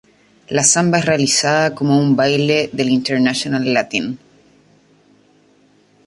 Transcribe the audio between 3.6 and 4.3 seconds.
latin".